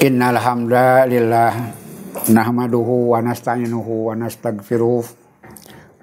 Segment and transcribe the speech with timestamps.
[0.00, 1.52] Innal hamdalillah
[2.32, 5.04] nahmaduhu wa nasta'inuhu wa nastaghfiruh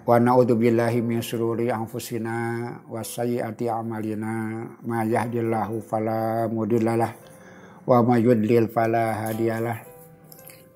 [0.05, 0.53] wa na'udzu
[1.01, 4.69] min shururi anfusina wa sayyiati a'malina.
[4.85, 7.09] Ma yahdihillahu fala mudhillalah
[7.89, 9.81] wa may yudlil fala hadiyalah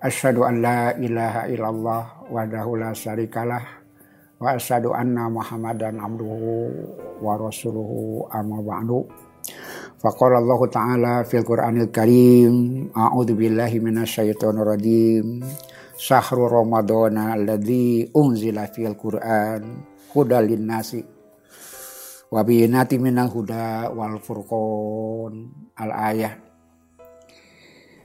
[0.02, 3.62] asyhadu an la ilaha illallah wahdahu la syarikalah
[4.42, 6.74] wa asyhadu anna muhammadan abduhu
[7.22, 9.06] wa rasuluhu amma ba'du
[10.02, 15.46] Faqala Allah Ta'ala fil Qur'anil Karim A'udzu billahi minasyaitonir rajim
[15.94, 19.62] Syahrul Ramadana alladzi unzila fil Qur'an
[20.10, 21.06] hudal linnasi
[22.34, 26.34] wa bayyinatin minal huda wal furqan al ayah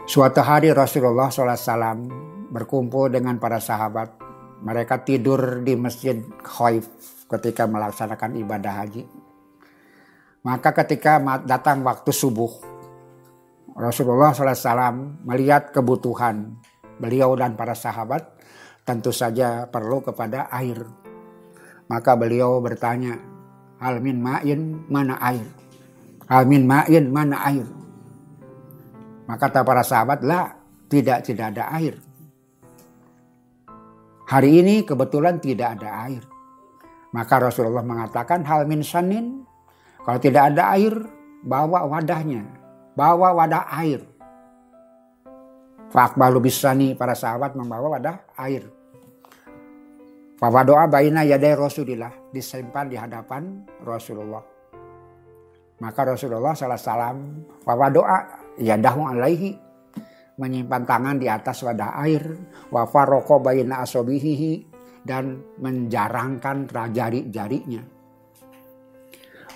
[0.06, 4.14] Suatu hari Rasulullah SAW berkumpul dengan para sahabat.
[4.62, 6.14] Mereka tidur di masjid
[6.46, 6.86] Khaif
[7.26, 9.25] ketika melaksanakan ibadah haji.
[10.46, 12.62] Maka ketika datang waktu subuh,
[13.74, 16.54] Rasulullah SAW melihat kebutuhan
[17.02, 18.30] beliau dan para sahabat
[18.86, 20.86] tentu saja perlu kepada air.
[21.90, 23.18] Maka beliau bertanya,
[23.82, 25.50] Almin ma'in mana air?
[26.30, 27.66] Almin ma'in mana air?
[29.26, 30.54] Maka kata para sahabat, lah
[30.86, 31.98] tidak tidak ada air.
[34.30, 36.22] Hari ini kebetulan tidak ada air.
[37.10, 39.45] Maka Rasulullah mengatakan hal min sanin
[40.06, 40.94] kalau tidak ada air,
[41.42, 42.46] bawa wadahnya.
[42.94, 44.06] Bawa wadah air.
[45.90, 48.70] Fakbalu bisani para sahabat membawa wadah air.
[50.38, 54.46] doa baina yadai Rasulillah disimpan di hadapan Rasulullah.
[55.82, 58.18] Maka Rasulullah salah salam doa
[58.62, 59.58] yadahu alaihi
[60.38, 62.22] menyimpan tangan di atas wadah air
[62.70, 64.70] wa faroko baina asobihihi
[65.02, 67.95] dan menjarangkan jari-jarinya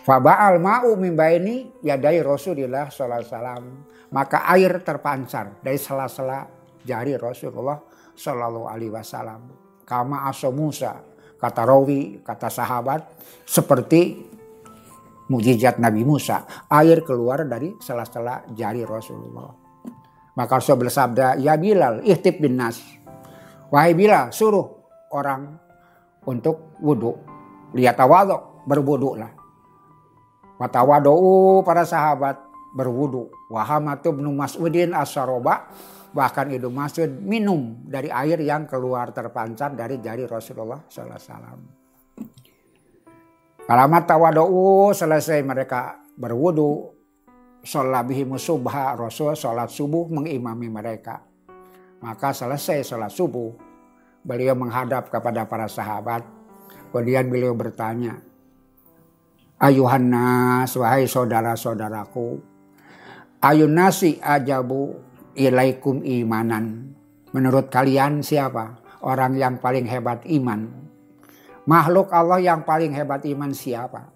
[0.01, 3.88] Faba'al ma'u mimbaini yadai Rasulullah SAW.
[4.11, 6.43] Maka air terpancar dari sela-sela
[6.83, 7.78] jari Rasulullah
[8.16, 9.41] Sallallahu Alaihi Wasallam.
[9.87, 10.99] Kama aso Musa,
[11.39, 13.06] kata rawi, kata sahabat,
[13.47, 14.19] seperti
[15.31, 16.43] mujizat Nabi Musa.
[16.66, 19.50] Air keluar dari sela-sela jari Rasulullah.
[20.34, 22.83] Maka Rasul bersabda, Ya Bilal, ihtib bin nas.
[23.71, 24.66] Wahai Bilal, suruh
[25.15, 25.55] orang
[26.27, 27.15] untuk wudhu.
[27.75, 29.40] Lihat awal berwudhu lah.
[30.60, 32.37] Watawadou para sahabat
[32.76, 33.32] berwudu.
[33.48, 35.72] Wahamatu bin Mas'udin asaroba.
[36.10, 41.81] Bahkan Ibnu Mas'ud minum dari air yang keluar terpancar dari jari Rasulullah SAW.
[43.65, 46.98] Kalamat tawadou selesai mereka berwudu.
[47.60, 51.21] Sholat bihimu subha Rasul sholat subuh mengimami mereka.
[52.03, 53.53] Maka selesai sholat subuh.
[54.21, 56.27] Beliau menghadap kepada para sahabat.
[56.91, 58.19] Kemudian beliau bertanya,
[59.60, 62.41] Ayuhan nas, wahai saudara-saudaraku.
[63.44, 64.97] Ayun nasi ajabu
[65.37, 66.97] ilaikum imanan.
[67.37, 68.81] Menurut kalian siapa?
[69.04, 70.65] Orang yang paling hebat iman.
[71.69, 74.09] Makhluk Allah yang paling hebat iman siapa?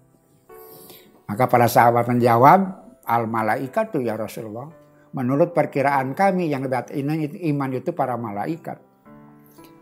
[1.29, 2.59] Maka para sahabat menjawab,
[3.05, 4.65] al malaikat tuh ya Rasulullah.
[5.13, 8.81] Menurut perkiraan kami yang hebat iman itu para malaikat.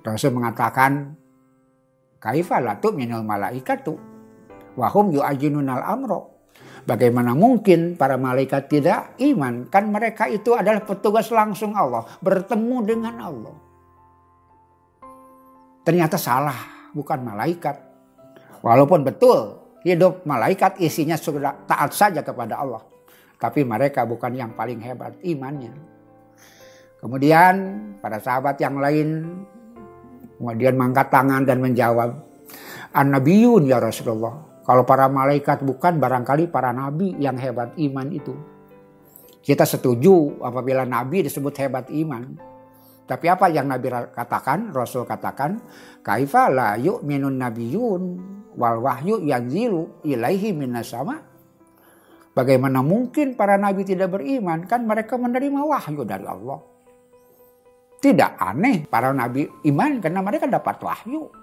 [0.03, 1.15] Rasul mengatakan,
[2.19, 4.12] kaifalatu minul malaikat tuh
[4.73, 6.33] Wahum yu'ajinunal amro.
[6.83, 9.71] Bagaimana mungkin para malaikat tidak iman?
[9.71, 12.03] Kan mereka itu adalah petugas langsung Allah.
[12.19, 13.55] Bertemu dengan Allah.
[15.87, 16.91] Ternyata salah.
[16.91, 17.75] Bukan malaikat.
[18.61, 22.83] Walaupun betul hidup malaikat isinya sudah taat saja kepada Allah.
[23.39, 25.75] Tapi mereka bukan yang paling hebat imannya.
[27.03, 27.55] Kemudian
[27.99, 29.27] pada sahabat yang lain
[30.39, 32.15] kemudian mengangkat tangan dan menjawab,
[32.95, 34.52] An-Nabiyun ya Rasulullah.
[34.63, 38.33] Kalau para malaikat bukan barangkali para nabi yang hebat iman itu.
[39.43, 42.53] Kita setuju apabila nabi disebut hebat iman.
[43.03, 45.59] Tapi apa yang Nabi katakan, Rasul katakan,
[45.99, 48.03] kaifa la yu'minun nabiyun
[48.55, 51.19] wal wahyu yanzilu ilaihi minas sama.
[52.33, 54.65] Bagaimana mungkin para nabi tidak beriman?
[54.65, 56.59] Kan mereka menerima wahyu dari Allah.
[57.99, 61.42] Tidak aneh para nabi iman karena mereka dapat wahyu.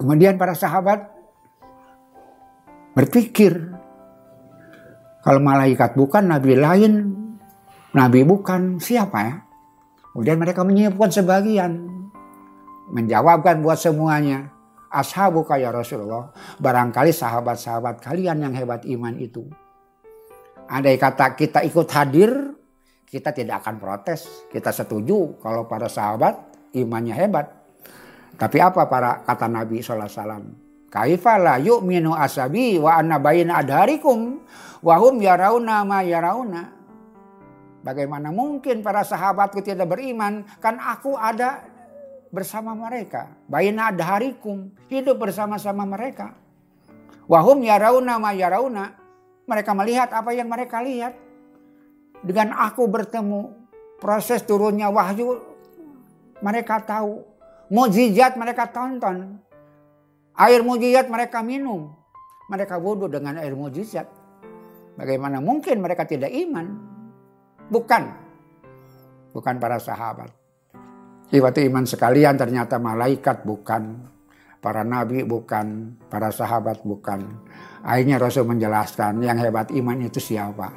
[0.00, 1.12] Kemudian para sahabat
[2.96, 3.52] berpikir,
[5.20, 7.12] kalau malaikat bukan nabi lain,
[7.92, 9.34] nabi bukan siapa ya?
[10.16, 11.84] Kemudian mereka menyiapkan sebagian,
[12.96, 14.48] menjawabkan buat semuanya.
[14.90, 19.46] Ashabu kaya Rasulullah, barangkali sahabat-sahabat kalian yang hebat iman itu.
[20.66, 22.56] Andai kata kita ikut hadir,
[23.04, 24.48] kita tidak akan protes.
[24.48, 26.40] Kita setuju kalau para sahabat
[26.74, 27.59] imannya hebat.
[28.40, 30.56] Tapi apa para kata Nabi SAW?
[30.88, 34.40] Kaifa la yu'minu asabi wa anna bayna adharikum
[34.80, 36.80] wa hum ma yarauna.
[37.80, 40.44] Bagaimana mungkin para sahabatku tidak beriman?
[40.60, 41.64] Kan aku ada
[42.28, 43.32] bersama mereka.
[43.48, 46.36] Baina harikum hidup bersama-sama mereka.
[47.26, 48.94] Wahum yarauna ma yarauna.
[49.48, 51.14] Mereka melihat apa yang mereka lihat.
[52.20, 53.48] Dengan aku bertemu,
[53.96, 55.40] proses turunnya wahyu
[56.44, 57.29] mereka tahu.
[57.70, 59.38] Mujizat mereka tonton.
[60.34, 61.94] Air mujizat mereka minum.
[62.50, 64.10] Mereka wudhu dengan air mujizat.
[64.98, 66.66] Bagaimana mungkin mereka tidak iman?
[67.70, 68.02] Bukan.
[69.30, 70.34] Bukan para sahabat.
[71.30, 74.02] Iwati iman sekalian ternyata malaikat bukan.
[74.58, 75.94] Para nabi bukan.
[76.10, 77.22] Para sahabat bukan.
[77.86, 80.74] Akhirnya Rasul menjelaskan yang hebat iman itu siapa.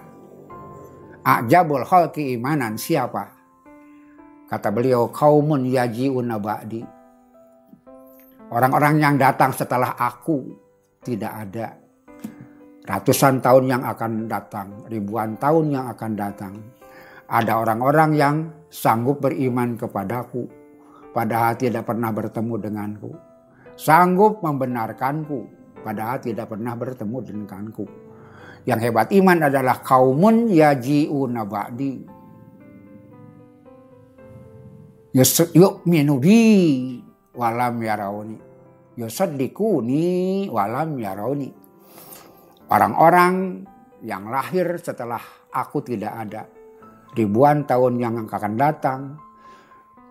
[1.26, 3.43] A'jabul khalqi imanan siapa?
[4.54, 6.86] Kata beliau, kaumun yaji'una ba'di.
[8.54, 10.46] Orang-orang yang datang setelah aku
[11.02, 11.74] tidak ada.
[12.86, 16.54] Ratusan tahun yang akan datang, ribuan tahun yang akan datang.
[17.26, 18.36] Ada orang-orang yang
[18.70, 20.46] sanggup beriman kepadaku,
[21.18, 23.10] padahal tidak pernah bertemu denganku.
[23.74, 25.50] Sanggup membenarkanku,
[25.82, 27.90] padahal tidak pernah bertemu denganku.
[28.70, 32.22] Yang hebat iman adalah kaumun yaji'una ba'di
[35.14, 36.42] yu'minu bi
[37.38, 38.38] walam yarawni
[38.98, 41.50] yusaddiquni walam yarawni
[42.70, 43.64] orang-orang
[44.04, 45.22] yang lahir setelah
[45.54, 46.44] aku tidak ada.
[47.14, 49.02] Ribuan tahun yang akan datang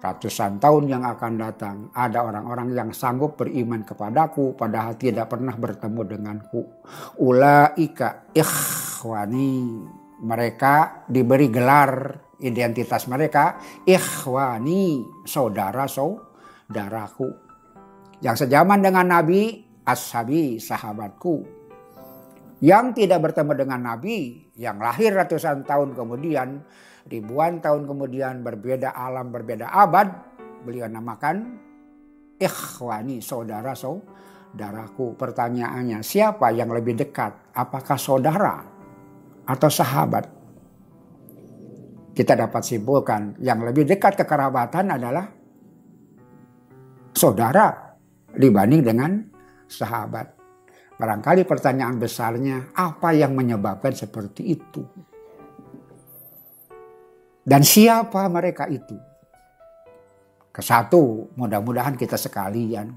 [0.02, 1.76] ratusan tahun yang akan datang.
[1.94, 6.62] Ada orang-orang yang sanggup beriman kepadaku padahal tidak pernah bertemu denganku.
[7.22, 9.54] Ulaika ikhwani.
[10.22, 17.30] Mereka diberi gelar identitas mereka ikhwani saudara saudaraku
[18.22, 21.42] yang sejaman dengan Nabi ashabi sahabatku
[22.62, 26.62] yang tidak bertemu dengan Nabi yang lahir ratusan tahun kemudian
[27.10, 30.06] ribuan tahun kemudian berbeda alam berbeda abad
[30.62, 31.58] beliau namakan
[32.42, 35.14] ikhwani saudara saudaraku.
[35.14, 37.54] Pertanyaannya siapa yang lebih dekat?
[37.54, 38.66] Apakah saudara
[39.46, 40.41] atau sahabat
[42.12, 45.24] kita dapat simpulkan yang lebih dekat kekerabatan adalah
[47.16, 47.96] saudara
[48.36, 49.10] dibanding dengan
[49.64, 50.40] sahabat.
[51.00, 54.84] Barangkali pertanyaan besarnya apa yang menyebabkan seperti itu?
[57.42, 58.94] Dan siapa mereka itu?
[60.52, 62.92] Kesatu, mudah-mudahan kita sekalian.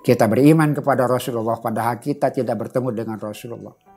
[0.00, 3.93] Kita beriman kepada Rasulullah padahal kita tidak bertemu dengan Rasulullah.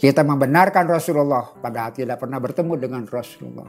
[0.00, 3.68] Kita membenarkan Rasulullah padahal tidak pernah bertemu dengan Rasulullah.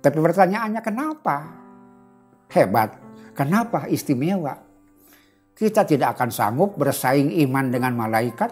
[0.00, 1.36] Tapi pertanyaannya kenapa?
[2.48, 2.96] Hebat.
[3.36, 4.56] Kenapa istimewa?
[5.52, 8.48] Kita tidak akan sanggup bersaing iman dengan malaikat.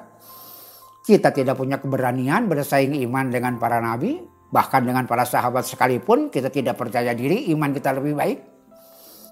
[1.08, 4.20] Kita tidak punya keberanian bersaing iman dengan para nabi.
[4.52, 8.38] Bahkan dengan para sahabat sekalipun kita tidak percaya diri iman kita lebih baik.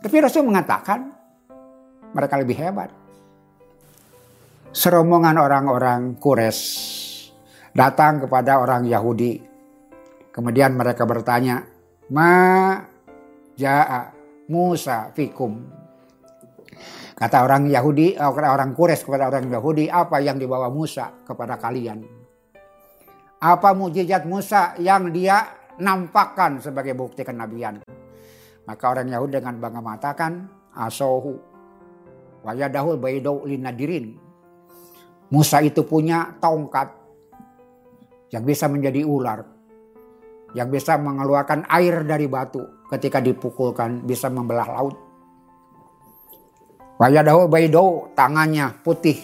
[0.00, 1.12] Tapi Rasul mengatakan
[2.16, 2.88] mereka lebih hebat.
[4.72, 6.93] Serombongan orang-orang Quraisy
[7.74, 9.42] datang kepada orang Yahudi.
[10.30, 11.66] Kemudian mereka bertanya,
[12.10, 12.78] Ma
[13.58, 14.14] ja'a
[14.50, 15.62] Musa fikum.
[17.14, 22.02] Kata orang Yahudi, eh, orang Quraisy kepada orang Yahudi, apa yang dibawa Musa kepada kalian?
[23.38, 25.46] Apa mujizat Musa yang dia
[25.78, 27.78] nampakkan sebagai bukti kenabian?
[28.66, 30.32] Maka orang Yahudi dengan bangga mengatakan,
[30.74, 31.38] asohu
[32.42, 34.18] wayadahul baidau linadirin.
[35.30, 37.03] Musa itu punya tongkat
[38.34, 39.46] yang bisa menjadi ular,
[40.58, 44.96] yang bisa mengeluarkan air dari batu ketika dipukulkan bisa membelah laut.
[46.98, 49.22] Wayadahu baido tangannya putih,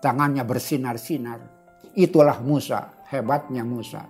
[0.00, 1.40] tangannya bersinar-sinar.
[1.92, 4.08] Itulah Musa, hebatnya Musa.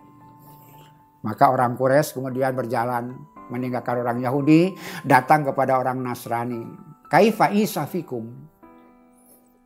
[1.26, 3.18] Maka orang Quraisy kemudian berjalan
[3.50, 4.70] meninggalkan orang Yahudi,
[5.02, 6.62] datang kepada orang Nasrani.
[7.10, 8.28] Kaifa Isa fikum?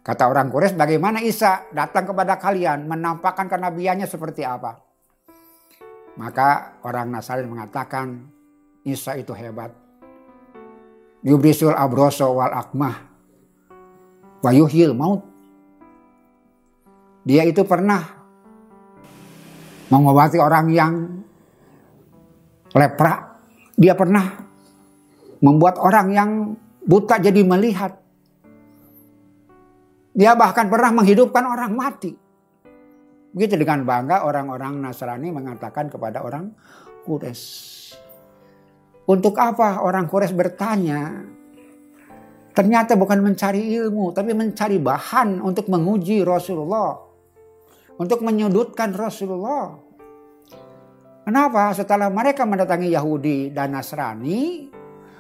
[0.03, 4.83] Kata orang Quraisy, bagaimana Isa datang kepada kalian menampakkan kenabiannya seperti apa?
[6.19, 8.27] Maka orang Nasrani mengatakan
[8.83, 9.71] Isa itu hebat.
[11.23, 12.97] Yubrisul abroso wal akmah
[14.43, 15.23] wa yuhyil maut.
[17.23, 18.03] Dia itu pernah
[19.87, 20.93] mengobati orang yang
[22.75, 23.39] lepra.
[23.79, 24.27] Dia pernah
[25.39, 26.31] membuat orang yang
[26.83, 28.02] buta jadi melihat.
[30.13, 32.13] Dia bahkan pernah menghidupkan orang mati.
[33.33, 36.53] Begitu dengan bangga orang-orang Nasrani mengatakan kepada orang
[37.09, 37.97] Quraisy.
[39.09, 41.01] Untuk apa orang Quraisy bertanya?
[42.53, 46.93] Ternyata bukan mencari ilmu, tapi mencari bahan untuk menguji Rasulullah.
[47.97, 49.73] Untuk menyudutkan Rasulullah.
[51.25, 51.73] Kenapa?
[51.73, 54.69] Setelah mereka mendatangi Yahudi dan Nasrani,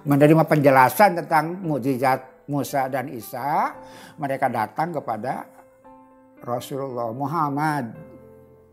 [0.05, 3.75] menerima penjelasan tentang mujizat Musa dan Isa,
[4.19, 5.47] mereka datang kepada
[6.43, 7.95] Rasulullah Muhammad.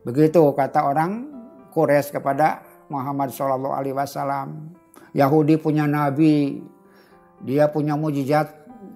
[0.01, 1.11] Begitu kata orang
[1.69, 4.73] Quraisy kepada Muhammad Shallallahu Alaihi Wasallam.
[5.13, 6.61] Yahudi punya nabi,
[7.41, 8.49] dia punya mujizat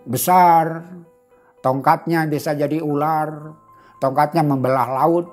[0.05, 0.85] besar,
[1.61, 3.53] tongkatnya bisa jadi ular,
[4.01, 5.25] tongkatnya membelah laut,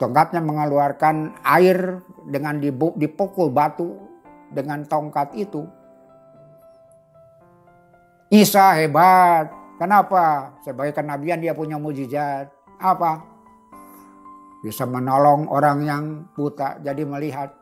[0.00, 2.60] tongkatnya mengeluarkan air dengan
[2.96, 3.94] dipukul batu
[4.52, 5.64] dengan tongkat itu.
[8.32, 9.52] Isa hebat.
[9.76, 10.56] Kenapa?
[10.64, 12.48] Sebagai kenabian dia punya mujizat.
[12.80, 13.20] Apa?
[14.64, 17.52] Bisa menolong orang yang buta jadi melihat.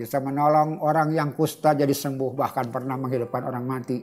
[0.00, 2.32] Bisa menolong orang yang kusta jadi sembuh.
[2.32, 4.00] Bahkan pernah menghidupkan orang mati.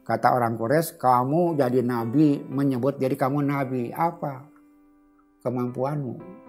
[0.00, 3.92] Kata orang Quraisy, kamu jadi nabi menyebut jadi kamu nabi.
[3.92, 4.48] Apa?
[5.44, 6.47] Kemampuanmu.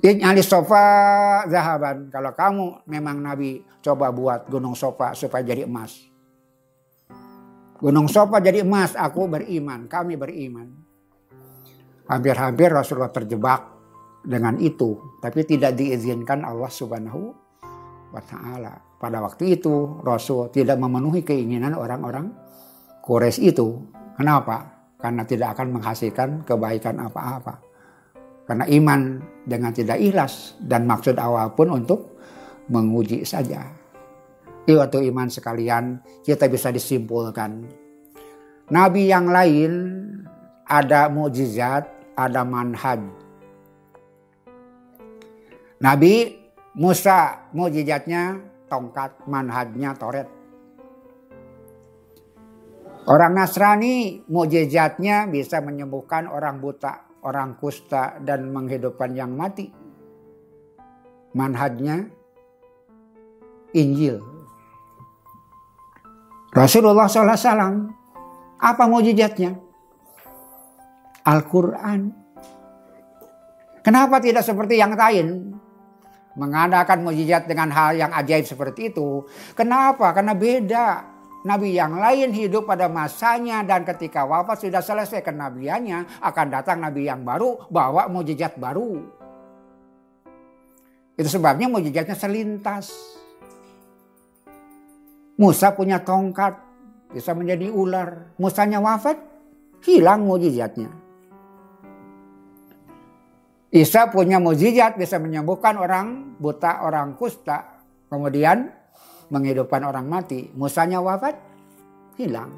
[0.00, 0.84] Ij'ali sofa
[1.44, 2.08] zahaban.
[2.08, 5.92] Kalau kamu memang Nabi, coba buat gunung sofa supaya jadi emas.
[7.76, 10.68] Gunung sofa jadi emas, aku beriman, kami beriman.
[12.08, 13.60] Hampir-hampir Rasulullah terjebak
[14.24, 15.20] dengan itu.
[15.20, 17.20] Tapi tidak diizinkan Allah subhanahu
[18.12, 19.00] wa ta'ala.
[19.00, 22.32] Pada waktu itu Rasul tidak memenuhi keinginan orang-orang
[23.04, 23.84] Quraisy itu.
[24.16, 24.88] Kenapa?
[25.00, 27.69] Karena tidak akan menghasilkan kebaikan apa-apa.
[28.50, 32.18] Karena iman dengan tidak ikhlas dan maksud awal pun untuk
[32.66, 33.62] menguji saja.
[34.66, 37.62] Di waktu iman sekalian kita bisa disimpulkan.
[38.74, 39.70] Nabi yang lain
[40.66, 41.86] ada mujizat,
[42.18, 42.98] ada manhaj.
[45.78, 46.34] Nabi
[46.74, 48.34] Musa mujizatnya
[48.66, 50.26] tongkat, manhajnya toret.
[53.06, 59.68] Orang Nasrani mujizatnya bisa menyembuhkan orang buta orang kusta dan menghidupkan yang mati.
[61.36, 62.10] Manhajnya
[63.76, 64.18] Injil.
[66.50, 67.94] Rasulullah SAW
[68.58, 69.54] apa mujizatnya?
[71.22, 72.10] Al-Quran.
[73.80, 75.56] Kenapa tidak seperti yang lain?
[76.34, 79.24] Mengadakan mujizat dengan hal yang ajaib seperti itu.
[79.54, 80.10] Kenapa?
[80.12, 80.86] Karena beda.
[81.40, 87.08] Nabi yang lain hidup pada masanya dan ketika wafat sudah selesai kenabiannya akan datang nabi
[87.08, 89.00] yang baru bawa mujizat baru.
[91.16, 92.92] Itu sebabnya mujizatnya selintas.
[95.40, 96.60] Musa punya tongkat
[97.16, 98.36] bisa menjadi ular.
[98.36, 99.16] Musanya wafat
[99.88, 100.92] hilang mujizatnya.
[103.72, 107.80] Isa punya mujizat bisa menyembuhkan orang buta, orang kusta.
[108.12, 108.79] Kemudian
[109.30, 110.50] menghidupkan orang mati.
[110.52, 111.38] Musanya wafat,
[112.18, 112.50] hilang.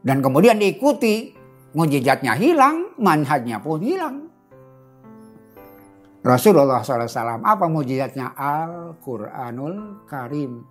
[0.00, 1.34] Dan kemudian diikuti,
[1.74, 4.16] mujizatnya hilang, manhajnya pun hilang.
[6.24, 8.32] Rasulullah SAW, apa mujizatnya?
[8.32, 10.64] Al-Quranul Karim.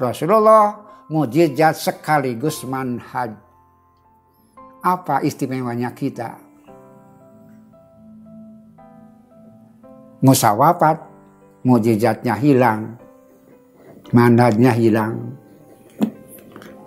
[0.00, 0.80] Rasulullah
[1.12, 3.36] mujizat sekaligus manhaj.
[4.80, 6.40] Apa istimewanya kita?
[10.24, 11.11] Musa wafat,
[11.62, 12.98] mujizatnya hilang,
[14.10, 15.38] manhajnya hilang.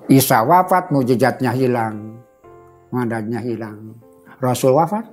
[0.05, 2.21] Isa wafat, mujizatnya hilang,
[2.93, 3.97] manhajnya hilang.
[4.37, 5.07] Rasul wafat.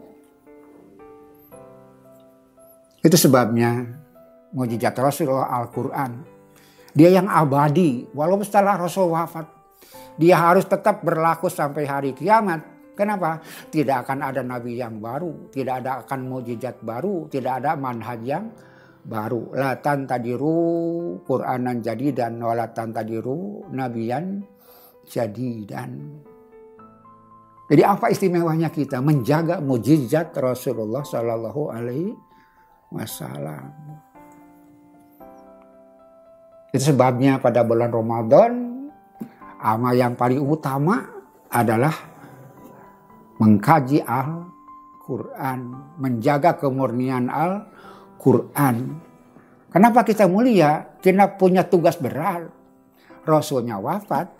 [3.02, 3.82] Itu sebabnya
[4.54, 6.22] mujizat Rasulullah Al-Quran.
[6.92, 9.48] Dia yang abadi, walaupun setelah Rasul wafat.
[10.20, 12.60] Dia harus tetap berlaku sampai hari kiamat.
[12.92, 13.40] Kenapa?
[13.72, 18.52] Tidak akan ada nabi yang baru, tidak ada akan mujizat baru, tidak ada manhaj yang
[19.02, 19.50] baru.
[19.54, 24.42] Latan tadiru Quranan jadi dan walatan tadiru nabiyan
[25.06, 25.90] jadi dan.
[27.66, 29.00] Jadi apa istimewanya kita?
[29.00, 32.12] Menjaga mujizat Rasulullah Shallallahu Alaihi
[32.92, 33.72] Wasallam.
[36.72, 38.52] Itu sebabnya pada bulan Ramadan
[39.60, 41.00] amal yang paling utama
[41.52, 41.92] adalah
[43.40, 45.60] mengkaji Al-Quran,
[45.96, 47.91] menjaga kemurnian Al-Quran
[48.22, 48.76] Quran.
[49.66, 50.94] Kenapa kita mulia?
[51.02, 52.46] Kita punya tugas berat.
[53.26, 54.30] Rasulnya wafat.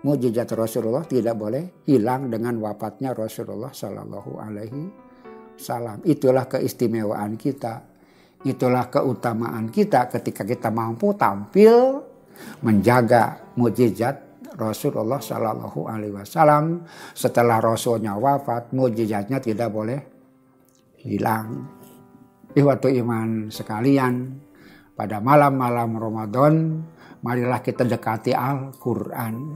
[0.00, 4.82] Mujizat Rasulullah tidak boleh hilang dengan wafatnya Rasulullah Sallallahu Alaihi
[5.56, 6.00] Wasallam.
[6.08, 7.84] Itulah keistimewaan kita.
[8.40, 12.00] Itulah keutamaan kita ketika kita mampu tampil
[12.64, 14.16] menjaga mujizat
[14.56, 16.88] Rasulullah Sallallahu Alaihi Wasallam.
[17.12, 20.00] Setelah Rasulnya wafat, mujizatnya tidak boleh
[21.04, 21.79] hilang.
[22.50, 24.34] Iwatu iman sekalian,
[24.98, 26.82] pada malam-malam Ramadan,
[27.22, 29.54] marilah kita dekati Al-Quran.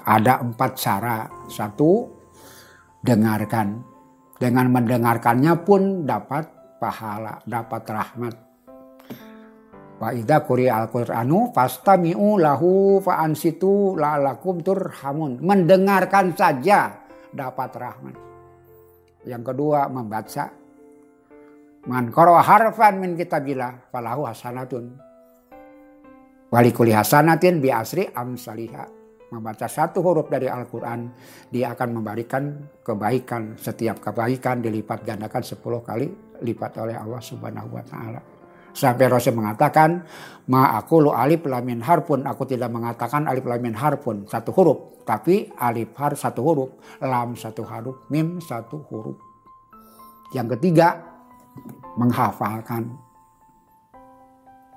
[0.00, 1.28] Ada empat cara.
[1.44, 2.08] Satu,
[3.04, 3.84] dengarkan.
[4.34, 6.48] Dengan mendengarkannya pun dapat
[6.80, 8.34] pahala, dapat rahmat.
[9.94, 10.10] Wa
[10.42, 15.38] quri al-Qur'anu fastami'u lahu fa la'alakum turhamun.
[15.38, 18.16] Mendengarkan saja dapat rahmat.
[19.28, 20.63] Yang kedua membaca.
[21.84, 24.96] Man qara harfan min kitabillah falahu hasanatun.
[26.48, 31.10] Walikuli hasanatin bi asri amsalihah membaca satu huruf dari Al-Quran,
[31.50, 33.58] dia akan memberikan kebaikan.
[33.58, 36.06] Setiap kebaikan dilipat gandakan 10 kali
[36.46, 38.20] lipat oleh Allah Subhanahu wa taala.
[38.74, 40.02] Sampai Rasul mengatakan,
[40.50, 45.46] "Ma aku lu alif lamin harpun." Aku tidak mengatakan alif lamin harpun satu huruf, tapi
[45.62, 49.18] alif har satu huruf, lam satu huruf, mim satu huruf.
[50.34, 51.13] Yang ketiga,
[51.96, 52.94] menghafalkan.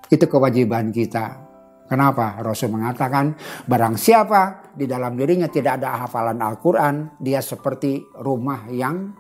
[0.08, 1.48] Itu kewajiban kita
[1.88, 2.44] Kenapa?
[2.44, 3.32] Rasul mengatakan
[3.64, 9.16] barang siapa di dalam dirinya tidak ada hafalan Al-Quran, dia seperti rumah yang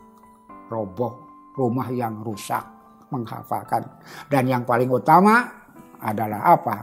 [0.67, 1.15] roboh,
[1.55, 2.59] rumah yang rusak,
[3.07, 3.87] menghafalkan.
[4.27, 5.47] Dan yang paling utama
[6.03, 6.77] adalah apa?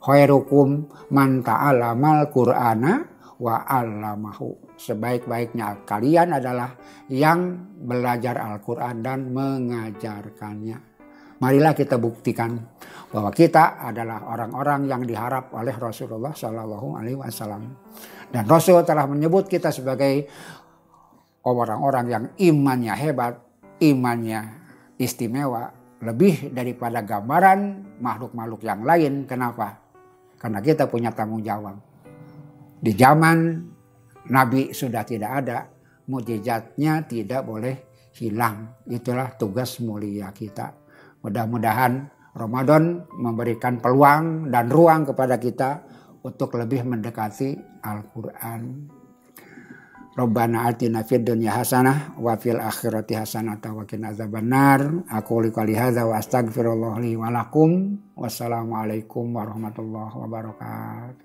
[0.00, 2.92] Khairukum man ta'alamal Qur'ana
[3.36, 4.67] wa 'allamahu.
[4.78, 6.70] Sebaik-baiknya kalian adalah
[7.10, 10.78] yang belajar Al-Quran dan mengajarkannya.
[11.42, 12.54] Marilah kita buktikan
[13.10, 17.62] bahwa kita adalah orang-orang yang diharap oleh Rasulullah Shallallahu Alaihi Wasallam.
[18.30, 20.30] Dan Rasul telah menyebut kita sebagai
[21.46, 23.34] orang-orang yang imannya hebat,
[23.82, 24.40] imannya
[24.98, 25.70] istimewa,
[26.02, 27.58] lebih daripada gambaran
[27.98, 29.26] makhluk-makhluk yang lain.
[29.26, 29.78] Kenapa?
[30.38, 31.78] Karena kita punya tanggung jawab.
[32.78, 33.58] Di zaman
[34.28, 35.68] Nabi sudah tidak ada,
[36.08, 37.76] mujizatnya tidak boleh
[38.16, 38.84] hilang.
[38.88, 40.72] Itulah tugas mulia kita.
[41.24, 45.82] Mudah-mudahan Ramadan memberikan peluang dan ruang kepada kita
[46.22, 48.94] untuk lebih mendekati Al-Quran.
[50.18, 55.06] Rabbana atina fid dunya hasanah wa fil akhirati hasanah wa qina azabannar.
[55.14, 57.94] Aku liqali hadza wa astaghfirullah li wa lakum.
[58.18, 61.22] Wassalamualaikum warahmatullahi wabarakatuh.